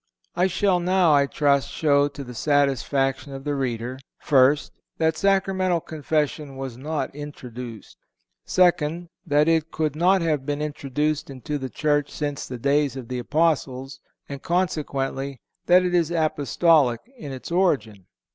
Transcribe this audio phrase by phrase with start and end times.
[0.35, 6.55] I shall now, I trust, show to the satisfaction of the reader: First—That Sacramental Confession
[6.57, 7.97] was not introduced.
[8.43, 13.19] Second—That it could not have been introduced into the Church since the days of the
[13.19, 18.07] Apostles, and consequently that it is Apostolic in its origin.